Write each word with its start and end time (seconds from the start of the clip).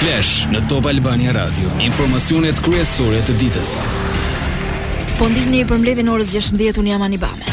Flash 0.00 0.46
në 0.48 0.62
Top 0.64 0.86
Albania 0.88 1.28
Radio, 1.36 1.68
informacionet 1.84 2.56
kryesore 2.64 3.18
të 3.28 3.34
ditës. 3.36 3.72
Po 5.18 5.26
ndihni 5.28 5.60
për 5.68 5.76
mbledhjen 5.82 6.08
e 6.08 6.14
orës 6.14 6.30
16:00 6.32 6.84
në 6.86 6.94
jam 6.94 7.04
Anibame. 7.04 7.44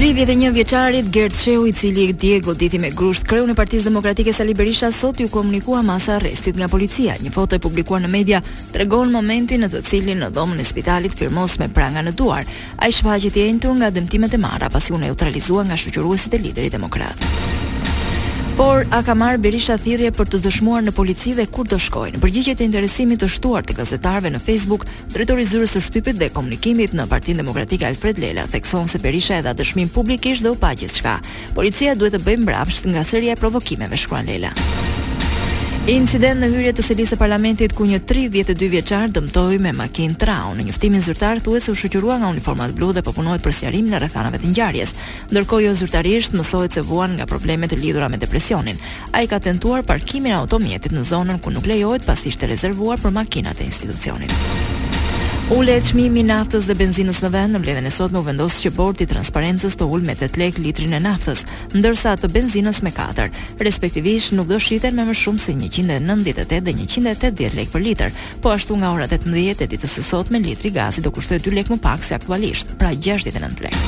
31 0.00 0.50
vjeçarit 0.56 1.06
Gert 1.14 1.38
Sheu 1.38 1.62
i 1.66 1.72
cili 1.72 2.08
Diego 2.12 2.54
Diti 2.58 2.78
me 2.82 2.90
grusht 2.90 3.22
kreu 3.30 3.46
në 3.46 3.54
Partisë 3.54 3.84
Demokratike 3.86 4.32
Sali 4.34 4.54
Berisha 4.58 4.90
sot 4.92 5.20
ju 5.22 5.28
komunikua 5.28 5.82
masa 5.86 6.16
arrestit 6.18 6.56
nga 6.58 6.66
policia. 6.68 7.14
Një 7.22 7.30
foto 7.32 7.54
e 7.54 7.62
publikuar 7.62 8.02
në 8.02 8.08
media 8.18 8.42
tregon 8.74 9.12
momentin 9.14 9.62
në 9.62 9.70
të 9.76 9.84
cilin 9.86 10.18
në 10.26 10.30
dhomën 10.34 10.58
e 10.60 10.64
spitalit 10.66 11.14
firmos 11.14 11.58
me 11.62 11.68
pranga 11.70 12.02
në 12.02 12.10
duar. 12.18 12.42
Ai 12.78 12.90
shfaqet 12.92 13.36
i 13.38 13.46
entur 13.54 13.78
nga 13.78 13.92
dëmtimet 13.94 14.34
e 14.34 14.38
marra 14.42 14.70
pasi 14.74 14.90
u 14.92 14.98
neutralizua 14.98 15.62
nga 15.62 15.76
shoqëruesit 15.78 16.34
e 16.34 16.38
liderit 16.48 16.72
demokrat. 16.74 17.51
Por 18.56 18.86
a 18.90 19.02
ka 19.04 19.14
marr 19.14 19.38
Berisha 19.40 19.78
thirrje 19.80 20.10
për 20.12 20.28
të 20.32 20.38
dëshmuar 20.44 20.82
në 20.84 20.92
polici 20.92 21.32
dhe 21.36 21.46
kur 21.48 21.64
do 21.68 21.78
shkojnë? 21.80 22.18
Përgjigjet 22.20 22.60
e 22.60 22.66
interesimit 22.68 23.22
të 23.22 23.28
shtuar 23.32 23.64
të 23.64 23.76
gazetarëve 23.78 24.32
në 24.34 24.42
Facebook, 24.44 24.84
drejtori 25.14 25.46
i 25.46 25.48
zyrës 25.48 25.72
së 25.78 25.82
shtypit 25.88 26.20
dhe 26.20 26.28
komunikimit 26.36 26.92
në 26.94 27.06
Partinë 27.08 27.40
Demokratike 27.40 27.88
Alfred 27.88 28.20
Lela 28.20 28.44
thekson 28.52 28.92
se 28.92 29.00
Berisha 29.00 29.40
e 29.40 29.46
dha 29.48 29.56
dëshmim 29.56 29.88
publikisht 29.88 30.44
dhe 30.44 30.52
u 30.52 30.56
pa 30.56 30.74
gjithçka. 30.76 31.16
Policia 31.56 31.96
duhet 31.96 32.18
të 32.18 32.24
bëjë 32.28 32.44
mbrapsht 32.44 32.92
nga 32.92 33.04
seria 33.08 33.38
e 33.38 33.40
provokimeve, 33.40 33.96
shkruan 33.96 34.28
Lela. 34.28 34.52
Incident 35.82 36.38
në 36.38 36.46
hyrje 36.52 36.72
të 36.78 36.82
selisë 36.86 37.16
parlamentit 37.18 37.72
ku 37.74 37.82
një 37.88 38.04
32 38.06 38.68
vjeqar 38.70 39.10
dëmtoj 39.10 39.56
me 39.58 39.72
makin 39.74 40.12
traun. 40.14 40.54
Në 40.60 40.68
njëftimin 40.68 41.02
zyrtar 41.02 41.40
thue 41.42 41.58
se 41.58 41.72
u 41.72 41.74
shqyrua 41.74 42.20
nga 42.20 42.28
uniformat 42.30 42.70
blu 42.78 42.92
dhe 42.94 43.02
popunojt 43.02 43.42
për 43.42 43.52
sjarim 43.58 43.88
në 43.90 43.98
rëthanave 44.06 44.38
të 44.44 44.52
njarjes. 44.52 44.94
Ndërko 45.32 45.58
jo 45.66 45.72
zyrtarisht 45.74 46.38
mësojt 46.38 46.78
se 46.78 46.84
vuan 46.86 47.16
nga 47.18 47.26
problemet 47.26 47.74
të 47.74 47.80
lidura 47.82 48.06
me 48.08 48.20
depresionin. 48.22 48.78
A 49.10 49.24
i 49.26 49.26
ka 49.26 49.42
tentuar 49.42 49.82
parkimin 49.82 50.36
automjetit 50.38 50.94
në 50.94 51.02
zonën 51.02 51.42
ku 51.42 51.50
nuk 51.50 51.66
lejojt 51.66 52.06
pas 52.06 52.22
ishte 52.30 52.46
rezervuar 52.46 53.02
për 53.02 53.18
makinat 53.18 53.58
e 53.60 53.66
institucionit. 53.66 54.30
Ule 55.50 55.74
çmimi 55.82 56.22
i 56.22 56.22
naftës 56.24 56.68
dhe 56.70 56.74
benzinës 56.78 57.18
në 57.24 57.28
vend 57.34 57.56
në 57.56 57.60
mbledhjen 57.60 57.86
e 57.88 57.90
sotme 57.90 58.20
u 58.20 58.22
vendos 58.24 58.60
që 58.62 58.70
bordi 58.76 59.04
i 59.04 59.08
transparencës 59.10 59.74
të 59.78 59.88
ul 59.90 60.04
me 60.06 60.14
8 60.14 60.38
lek 60.38 60.60
litrin 60.62 60.94
e 60.94 61.00
naftës, 61.02 61.42
ndërsa 61.74 62.14
të 62.20 62.30
benzinës 62.36 62.78
me 62.86 62.92
4, 62.94 63.26
respektivisht 63.60 64.36
nuk 64.38 64.46
do 64.52 64.60
shiten 64.62 64.94
me 64.96 65.04
më 65.10 65.16
shumë 65.18 65.42
se 65.42 65.56
198 65.58 66.62
dhe 66.62 66.76
180 66.78 67.58
lek 67.58 67.74
për 67.74 67.84
litër, 67.88 68.14
po 68.40 68.54
ashtu 68.54 68.78
nga 68.80 68.94
ora 68.94 69.10
18 69.10 69.66
e 69.66 69.70
ditës 69.74 69.98
së 69.98 70.06
sotme 70.14 70.40
litri 70.46 70.70
gazi 70.78 71.02
do 71.04 71.10
kushtojë 71.12 71.42
2 71.50 71.58
lek 71.58 71.74
më 71.74 71.82
pak 71.90 72.06
se 72.06 72.16
aktualisht, 72.20 72.72
pra 72.80 72.94
69 72.94 73.66
lek. 73.68 73.80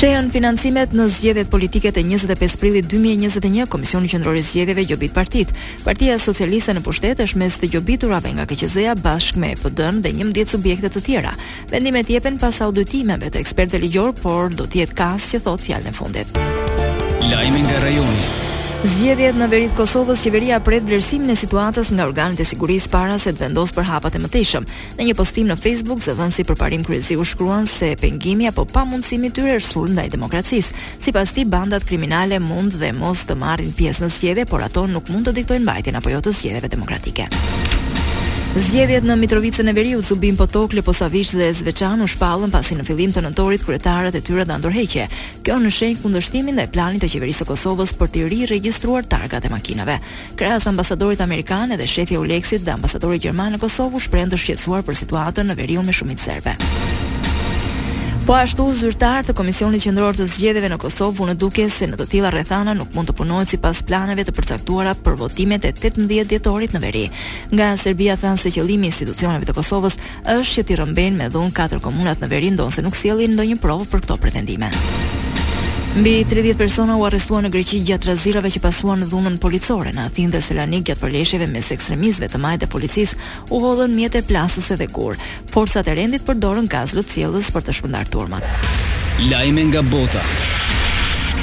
Shehën 0.00 0.30
financimet 0.32 0.94
në 0.96 1.04
zgjedhjet 1.12 1.50
politike 1.52 1.90
të 1.92 2.06
25 2.06 2.54
prillit 2.62 2.86
2021, 2.88 3.66
Komisioni 3.68 4.08
Qendror 4.08 4.38
i 4.40 4.40
Zgjedhjeve 4.46 4.86
gjobit 4.88 5.12
partit. 5.12 5.52
Partia 5.84 6.16
Socialiste 6.18 6.72
në 6.72 6.80
pushtet 6.86 7.20
është 7.20 7.42
mes 7.42 7.58
të 7.60 7.68
gjobiturave 7.74 8.32
nga 8.32 8.48
KQZ-ja 8.48 8.96
bashkë 8.96 9.42
me 9.44 9.52
PD-n 9.60 10.00
dhe 10.00 10.14
11 10.16 10.56
subjekte 10.56 10.88
të 10.94 11.04
tjera. 11.10 11.34
Vendimet 11.68 12.08
jepen 12.16 12.40
pas 12.40 12.62
auditimeve 12.64 13.28
të 13.28 13.42
ekspertëve 13.42 13.82
ligjor, 13.84 14.14
por 14.24 14.48
do 14.56 14.64
të 14.64 14.86
jetë 14.86 14.96
kas 15.02 15.34
që 15.34 15.42
thot 15.44 15.68
fjalën 15.68 15.92
e 15.92 15.98
fundit. 15.98 17.26
Lajmi 17.28 17.66
nga 17.68 17.82
rajoni. 17.84 18.48
Zgjedhjet 18.80 19.36
në 19.36 19.46
Veri 19.52 19.66
të 19.68 19.76
Kosovës 19.76 20.22
qeveria 20.24 20.56
pret 20.64 20.84
vlerësimin 20.88 21.28
e 21.34 21.34
situatës 21.36 21.90
nga 21.92 22.06
organet 22.08 22.40
e 22.40 22.44
sigurisë 22.48 22.88
para 22.88 23.18
se 23.20 23.34
të 23.36 23.42
vendosë 23.44 23.76
për 23.76 23.84
hapat 23.90 24.14
e 24.16 24.20
mëtejshëm. 24.24 24.68
Në 24.96 25.04
një 25.10 25.16
postim 25.18 25.50
në 25.50 25.58
Facebook 25.60 26.00
zyrtësi 26.00 26.46
përparim 26.48 26.86
kryeshor 26.88 27.20
u 27.20 27.26
shkruan 27.28 27.68
se 27.68 27.90
pengimi 28.00 28.48
apo 28.48 28.64
pamundësimi 28.72 29.28
i 29.28 29.34
tyre 29.36 29.58
është 29.60 29.82
ul 29.82 29.92
ndaj 29.98 30.08
demokracisë. 30.16 30.72
Sipas 30.96 31.34
ti, 31.36 31.44
bandat 31.44 31.84
kriminale 31.84 32.38
mund 32.40 32.78
dhe 32.80 32.94
mos 32.96 33.26
të 33.28 33.36
marrin 33.42 33.76
pjesë 33.76 34.06
në 34.06 34.08
zgjedhje, 34.16 34.48
por 34.48 34.64
ato 34.64 34.86
nuk 34.88 35.12
mund 35.12 35.28
të 35.28 35.36
diktojnë 35.42 35.66
mbytin 35.68 36.00
apo 36.00 36.14
jo 36.16 36.22
të 36.24 36.32
zgjedhjeve 36.40 36.72
demokratike. 36.72 37.28
Zgjedhjet 38.58 39.04
në 39.06 39.14
Mitrovicën 39.14 39.68
e 39.70 39.72
Veriut, 39.76 40.02
Zubin 40.02 40.34
Potok, 40.36 40.72
Leposavic 40.74 41.30
dhe 41.38 41.52
Zveçan 41.54 42.02
u 42.02 42.08
shpallën 42.10 42.50
pasi 42.50 42.74
në 42.74 42.82
fillim 42.88 43.12
të 43.14 43.22
nëntorit 43.22 43.62
kryetarët 43.62 44.18
e 44.18 44.22
tyre 44.26 44.42
dhan 44.44 44.58
dorëheqje. 44.64 45.04
Kjo 45.46 45.60
në 45.62 45.70
shenj 45.70 46.00
kundërshtimin 46.02 46.58
ndaj 46.58 46.66
planit 46.74 47.04
të 47.04 47.12
qeverisë 47.14 47.44
së 47.44 47.48
Kosovës 47.52 47.94
për 47.94 48.10
të 48.10 48.26
riregjistruar 48.34 49.06
targat 49.06 49.46
e 49.46 49.54
makinave. 49.54 50.00
Krahas 50.34 50.66
ambasadorit 50.66 51.22
amerikan 51.22 51.70
dhe 51.78 51.86
shefi 51.86 52.18
ulexit 52.18 52.66
dhe 52.66 52.74
ambasadori 52.74 53.22
gjerman 53.22 53.54
në 53.54 53.62
Kosovë 53.62 54.02
shprehen 54.08 54.34
të 54.34 54.42
shqetësuar 54.42 54.82
për 54.82 54.98
situatën 55.04 55.46
në 55.46 55.60
Veriun 55.62 55.86
me 55.86 55.94
shumicë 55.94 56.32
serbe. 56.32 56.89
Po 58.26 58.34
ashtu 58.36 58.66
zyrtar 58.76 59.24
të 59.24 59.32
Komisionit 59.36 59.80
Qendror 59.82 60.14
të 60.18 60.26
Zgjedhjeve 60.28 60.68
në 60.68 60.76
Kosovë 60.82 61.16
vonë 61.22 61.34
duke 61.40 61.64
se 61.72 61.86
në 61.88 61.96
të 61.96 62.06
tilla 62.14 62.28
rrethana 62.32 62.74
nuk 62.76 62.92
mund 62.94 63.08
të 63.08 63.14
punohet 63.16 63.48
sipas 63.48 63.80
planeve 63.88 64.26
të 64.28 64.34
përcaktuara 64.36 64.92
për 65.04 65.16
votimet 65.22 65.64
e 65.64 65.72
18 65.72 66.28
dhjetorit 66.28 66.76
në 66.76 66.82
veri. 66.84 67.06
Nga 67.54 67.70
Serbia 67.80 68.18
than 68.20 68.36
se 68.36 68.52
qëllimi 68.52 68.90
i 68.90 68.92
institucioneve 68.92 69.48
të 69.48 69.56
Kosovës 69.56 69.96
është 70.36 70.52
që 70.58 70.66
t'i 70.68 70.78
rrëmbejnë 70.82 71.16
me 71.22 71.30
dhunë 71.32 71.56
katër 71.56 71.80
komunat 71.88 72.20
në 72.20 72.28
veri, 72.34 72.52
ndonse 72.58 72.84
nuk 72.84 72.98
sjellin 72.98 73.32
ndonjë 73.38 73.56
provë 73.64 73.88
për 73.92 74.04
këto 74.06 74.20
pretendime. 74.20 74.68
Mbi 75.96 76.24
30 76.30 76.54
persona 76.56 76.94
u 76.96 77.02
arrestuan 77.02 77.42
në 77.44 77.48
Greqi 77.50 77.80
gjatë 77.82 78.06
razirave 78.12 78.50
që 78.54 78.60
pasuan 78.62 79.00
në 79.02 79.08
dhunën 79.10 79.38
policore 79.42 79.90
në 79.96 80.04
Athinë 80.06 80.30
dhe 80.36 80.42
Selanik 80.46 80.84
gjatë 80.86 81.02
përleshjeve 81.02 81.48
mes 81.50 81.72
ekstremizve 81.74 82.28
të 82.30 82.38
majtë 82.38 82.62
të 82.62 82.70
policisë, 82.70 83.18
u 83.50 83.58
hodhën 83.60 83.96
mjetë 83.98 84.22
e 84.22 84.26
plasës 84.30 84.70
edhe 84.78 84.86
kur. 84.94 85.18
Forcat 85.50 85.90
e 85.90 85.96
rendit 85.98 86.22
përdorën 86.28 86.70
gaz 86.70 86.94
cilës 87.10 87.50
për 87.50 87.66
të 87.66 87.74
shpëndar 87.80 88.06
turmat. 88.08 88.46
Lajme 89.34 89.66
nga 89.72 89.82
bota. 89.82 90.22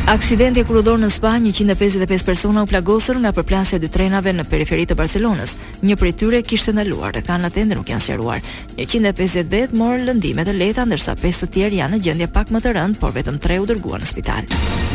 Aksidenti 0.05 0.61
ku 0.63 0.71
rrodhon 0.75 1.01
në 1.03 1.09
Spanjë 1.11 1.51
155 1.65 2.23
persona 2.25 2.61
u 2.63 2.69
plagosur 2.69 3.17
nga 3.19 3.33
përplasja 3.35 3.75
e 3.79 3.83
dy 3.83 3.89
trenave 3.91 4.31
në 4.35 4.45
periferi 4.49 4.85
të 4.87 4.95
Barcelonës. 4.99 5.55
Një 5.83 5.97
prej 5.99 6.13
tyre 6.21 6.39
kishte 6.47 6.71
ndaluar, 6.75 7.11
dhe 7.15 7.23
kanë 7.27 7.49
atë 7.49 7.65
nuk 7.73 7.91
janë 7.91 8.05
sqaruar. 8.05 8.43
150 8.79 9.51
vet 9.51 9.73
morën 9.75 10.07
lëndime 10.07 10.45
të 10.47 10.55
lehta 10.55 10.87
ndërsa 10.87 11.17
pesë 11.21 11.47
të 11.47 11.51
tjerë 11.57 11.81
janë 11.81 11.97
në 11.97 12.03
gjendje 12.07 12.31
pak 12.39 12.53
më 12.55 12.63
të 12.63 12.77
rëndë, 12.79 13.01
por 13.03 13.15
vetëm 13.19 13.39
3 13.49 13.59
u 13.65 13.69
dërguan 13.73 14.05
në 14.05 14.11
spital. 14.15 14.86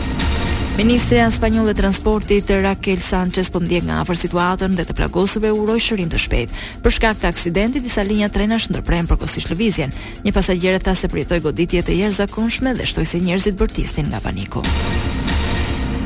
Ministrja 0.76 1.30
Spanjolle 1.30 1.70
e 1.70 1.74
Transportit 1.74 2.48
Raquel 2.50 3.00
Sanchez 3.00 3.50
po 3.52 3.60
ndjek 3.60 3.84
nga 3.84 3.98
afër 4.00 4.16
situatën 4.22 4.72
dhe 4.76 4.84
të 4.88 4.94
plagosurve 4.96 5.50
uroj 5.52 5.76
shërim 5.84 6.08
të 6.08 6.16
shpejtë. 6.22 6.60
Për 6.82 6.94
shkak 6.96 7.18
të 7.20 7.28
aksidentit, 7.28 7.84
disa 7.84 8.00
linja 8.08 8.30
trenash 8.32 8.70
ndërprerën 8.72 9.10
përkohësisht 9.10 9.50
lëvizjen. 9.52 9.92
Një 10.24 10.32
pasagjere 10.32 10.78
tha 10.80 10.94
se 10.96 11.10
pritoi 11.12 11.42
goditje 11.44 11.82
të 11.84 11.96
jashtëzakonshme 11.98 12.72
dhe 12.78 12.86
shtoi 12.88 13.04
se 13.04 13.20
njerëzit 13.20 13.58
bërtisnin 13.60 14.08
nga 14.14 14.20
paniku. 14.24 14.62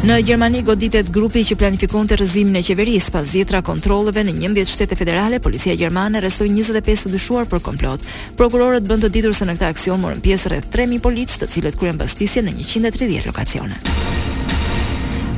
Në 0.07 0.19
Gjermani 0.27 0.63
goditet 0.67 1.13
grupi 1.15 1.45
që 1.47 1.57
planifikonte 1.63 2.19
rrëzimin 2.19 2.59
e 2.59 2.65
qeverisë 2.67 3.13
pas 3.15 3.31
dhjetra 3.33 3.63
kontrolleve 3.65 4.25
në 4.27 4.35
11 4.51 4.75
shtete 4.75 4.99
federale, 4.99 5.39
policia 5.39 5.77
gjermane 5.79 6.19
arrestoi 6.19 6.51
25 6.51 7.07
të 7.07 7.15
dyshuar 7.15 7.47
për 7.47 7.63
komplot. 7.71 8.03
Prokurorët 8.37 8.83
bën 8.87 9.07
të 9.07 9.13
ditur 9.15 9.35
se 9.35 9.47
në 9.47 9.57
këtë 9.57 9.71
aksion 9.71 10.03
morën 10.03 10.21
pjesë 10.27 10.53
rreth 10.53 10.69
3000 10.75 11.01
policë, 11.07 11.41
të 11.45 11.51
cilët 11.55 11.79
kryen 11.81 12.03
bastisje 12.03 12.43
në 12.43 12.59
130 12.67 13.31
lokacione. 13.31 14.06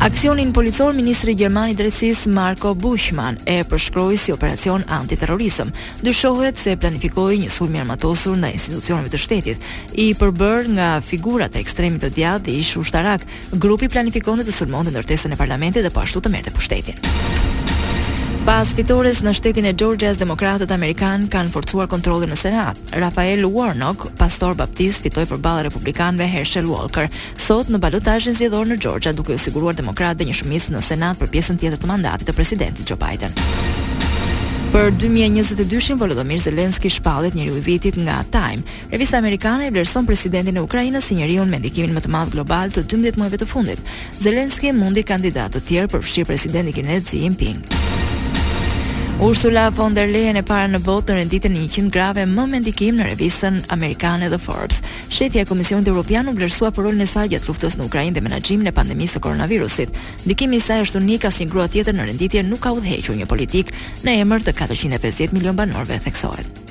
Aksionin 0.00 0.52
policor 0.54 0.92
ministri 0.94 1.32
gjermani 1.34 1.74
drejtësisë 1.74 2.30
Marco 2.30 2.70
Buschmann 2.78 3.40
e 3.50 3.64
përshkroi 3.66 4.14
si 4.18 4.30
operacion 4.30 4.84
antiterrorizëm. 4.94 5.72
Dyshohet 6.06 6.58
se 6.60 6.76
planifikoi 6.78 7.40
një 7.42 7.50
sulm 7.50 7.74
armatosur 7.82 8.38
ndaj 8.38 8.52
institucioneve 8.60 9.10
të 9.10 9.18
shtetit, 9.24 9.66
i 9.98 10.12
përbër 10.20 10.70
nga 10.76 10.88
figurat 11.02 11.58
e 11.58 11.62
ekstremit 11.64 12.06
të 12.06 12.12
djathtë 12.14 12.46
dhe 12.46 12.56
ish 12.62 12.78
ushtarak. 12.78 13.26
Grupi 13.58 13.90
planifikonte 13.90 14.46
të 14.46 14.54
sulmonte 14.60 14.94
ndërtesën 14.94 15.34
e 15.34 15.40
parlamentit 15.42 15.82
dhe 15.82 15.90
po 15.90 16.06
ashtu 16.06 16.22
të 16.24 16.32
merrte 16.36 16.54
pushtetin. 16.54 17.02
Pas 18.48 18.70
fitores 18.72 19.18
në 19.20 19.32
shtetin 19.36 19.66
e 19.68 19.70
Georgia, 19.76 20.08
demokratët 20.16 20.70
amerikanë 20.72 21.26
kanë 21.28 21.50
forcuar 21.52 21.84
kontrollin 21.92 22.30
në 22.32 22.38
Senat. 22.40 22.78
Rafael 22.96 23.42
Warnock, 23.44 24.06
pastor 24.16 24.54
baptist, 24.56 25.02
fitoi 25.04 25.26
përballë 25.28 25.66
republikanëve 25.66 26.24
Herschel 26.32 26.64
Walker. 26.72 27.10
Sot 27.36 27.68
në 27.68 27.76
balotazhin 27.82 28.38
zgjedhor 28.38 28.64
në 28.70 28.78
Georgia, 28.80 29.12
duke 29.12 29.36
u 29.36 29.42
siguruar 29.42 29.76
demokratëve 29.76 30.30
një 30.30 30.38
shumicë 30.40 30.72
në 30.72 30.80
Senat 30.88 31.20
për 31.20 31.28
pjesën 31.34 31.60
tjetër 31.60 31.82
të 31.82 31.90
mandatit 31.92 32.30
të 32.30 32.38
presidentit 32.38 32.88
Joe 32.88 32.96
Biden. 33.02 33.36
Për 34.72 34.96
2022-shin 34.96 36.00
Volodymyr 36.00 36.40
Zelensky 36.46 36.88
shpallet 36.90 37.36
njeriu 37.36 37.60
i 37.60 37.66
vitit 37.68 38.00
nga 38.00 38.22
Time. 38.32 38.64
Revista 38.88 39.20
amerikane 39.20 39.68
e 39.68 39.76
vlerëson 39.76 40.08
presidentin 40.08 40.56
e 40.56 40.64
Ukrainës 40.64 41.04
si 41.10 41.20
njeriu 41.20 41.44
me 41.44 41.60
ndikimin 41.60 41.92
më 41.98 42.06
të 42.06 42.16
madh 42.16 42.32
global 42.32 42.72
të 42.72 42.88
12 42.96 43.20
muajve 43.20 43.42
të 43.44 43.52
fundit. 43.52 43.96
Zelensky 44.24 44.72
mundi 44.72 45.04
kandidat 45.04 45.52
të 45.60 45.66
tjerë 45.68 45.92
për 45.96 46.08
fshirë 46.08 46.32
presidenti 46.32 46.78
kinez 46.80 47.10
Xi 47.12 47.26
Jinping. 47.28 47.60
Ursula 49.20 49.70
von 49.72 49.94
der 49.96 50.06
Leyen 50.06 50.36
e 50.38 50.44
para 50.46 50.68
në 50.70 50.78
botë 50.86 51.10
në 51.10 51.16
renditën 51.24 51.54
e 51.58 51.62
100 51.66 51.88
grave 51.90 52.22
më 52.30 52.44
me 52.52 52.60
ndikim 52.62 53.00
në 53.00 53.08
revistën 53.08 53.56
amerikane 53.74 54.28
The 54.30 54.38
Forbes. 54.38 54.78
Shefja 55.10 55.42
e 55.42 55.48
Komisionit 55.48 55.90
Evropian 55.90 56.30
u 56.30 56.36
vlerësua 56.38 56.70
për 56.70 56.86
rolin 56.86 57.02
e 57.02 57.08
saj 57.10 57.32
gjatë 57.32 57.50
luftës 57.50 57.74
në 57.80 57.88
Ukrainë 57.88 58.14
dhe 58.14 58.22
menaxhimin 58.28 58.70
e 58.70 58.74
pandemisë 58.78 59.16
së 59.18 59.24
koronavirusit. 59.26 59.98
Ndikimi 60.22 60.62
i 60.62 60.66
saj 60.68 60.84
është 60.86 61.02
unik 61.02 61.26
asnjë 61.32 61.48
grua 61.50 61.66
tjetër 61.66 61.98
në 61.98 62.08
renditje 62.12 62.44
nuk 62.46 62.62
ka 62.68 62.76
udhëhequr 62.78 63.18
një 63.18 63.26
politik 63.34 63.74
në 64.06 64.20
emër 64.22 64.46
të 64.46 64.54
450 64.62 65.34
milion 65.34 65.58
banorëve 65.58 65.98
theksohet. 66.06 66.66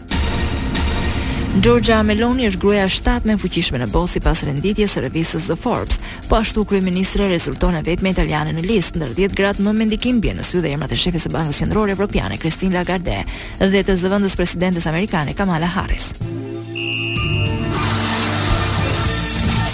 Gjorgja 1.57 2.01
Meloni 2.05 2.45
është 2.45 2.59
gruaja 2.61 2.85
shtatë 2.91 3.25
me 3.31 3.35
fuqishme 3.41 3.79
në 3.81 3.87
botë 3.89 4.11
sipas 4.17 4.43
renditjes 4.45 4.93
së 4.93 5.01
revistës 5.07 5.47
The 5.49 5.55
Forbes. 5.57 5.97
Po 6.29 6.37
ashtu 6.37 6.65
ministre 6.85 7.29
rezulton 7.31 7.73
e 7.75 7.81
vetme 7.81 8.11
italiane 8.13 8.53
në 8.53 8.61
listë 8.61 8.97
ndër 8.99 9.15
10 9.17 9.33
gratë 9.35 9.65
më 9.65 9.73
me 9.73 9.85
ndikim 9.89 10.21
në 10.21 10.43
sy 10.45 10.61
dhe 10.61 10.75
emrat 10.75 10.91
e 10.91 10.95
shefes 10.95 11.25
së 11.25 11.31
Bankës 11.33 11.59
Qendrore 11.63 11.91
Evropiane 11.97 12.37
Christine 12.37 12.77
Lagarde 12.77 13.23
dhe 13.57 13.83
të 13.83 13.97
zëvendës 14.03 14.35
presidentes 14.37 14.85
amerikane 14.85 15.33
Kamala 15.33 15.65
Harris. 15.73 16.13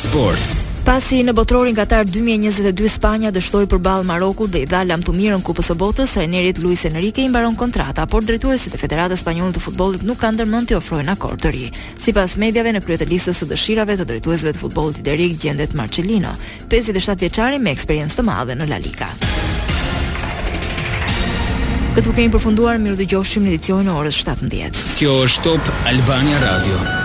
Sport. 0.05 0.62
Pasi 0.83 1.21
në 1.23 1.31
botrorin 1.31 1.71
Katar 1.77 2.03
2022 2.03 2.89
Spanja 2.91 3.29
dështoi 3.31 3.69
përballë 3.71 4.03
Marokut 4.09 4.51
dhe 4.51 4.65
i 4.65 4.67
dha 4.67 4.81
lamtumirën 4.83 5.39
Kupës 5.47 5.69
së 5.71 5.77
Botës, 5.79 6.11
trajnerit 6.11 6.59
Luis 6.59 6.83
Enrique 6.89 7.23
i 7.23 7.29
mbaron 7.31 7.55
kontrata, 7.55 8.03
por 8.05 8.25
drejtuesit 8.27 8.75
e 8.75 8.77
Federatës 8.81 9.23
Spanjolle 9.23 9.55
të 9.55 9.61
Futbollit 9.63 10.03
nuk 10.03 10.19
kanë 10.19 10.35
ndërmend 10.41 10.67
të 10.67 10.75
ofrojnë 10.81 11.13
akord 11.15 11.39
të 11.39 11.51
ri. 11.55 11.63
Sipas 12.03 12.35
mediave 12.35 12.73
në 12.75 12.81
krye 12.83 12.99
të 12.99 13.07
listës 13.13 13.39
së 13.39 13.47
dëshirave 13.53 13.95
të 14.01 14.07
drejtuesve 14.11 14.51
të 14.51 14.59
futbollit 14.65 14.99
iberik 15.05 15.39
gjendet 15.41 15.71
Marcelino, 15.79 16.35
57 16.67 17.23
vjeçari 17.29 17.63
me 17.63 17.71
eksperiencë 17.71 18.19
të 18.19 18.27
madhe 18.27 18.59
në 18.59 18.67
La 18.67 18.81
Liga. 18.83 19.07
Këtu 21.95 22.11
kemi 22.17 22.35
përfunduar, 22.35 22.75
mirë 22.83 22.99
dëgjofshim 23.05 23.47
në 23.47 23.55
edicionin 23.55 23.87
e 23.87 23.97
orës 24.03 24.19
17. 24.19 24.83
Kjo 24.99 25.15
është 25.29 25.47
Top 25.63 25.73
Albania 25.93 26.43
Radio. 26.43 27.02